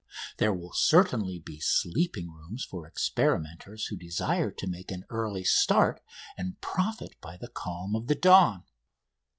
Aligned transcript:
There 0.37 0.51
will 0.51 0.73
certainly 0.73 1.37
be 1.37 1.59
sleeping 1.59 2.31
rooms 2.31 2.65
for 2.65 2.87
experimenters 2.87 3.85
who 3.85 3.95
desire 3.97 4.49
to 4.49 4.65
make 4.67 4.89
an 4.89 5.05
early 5.11 5.43
start 5.43 6.01
and 6.35 6.59
profit 6.59 7.21
by 7.21 7.37
the 7.37 7.47
calm 7.49 7.95
of 7.95 8.07
the 8.07 8.15
dawn. 8.15 8.63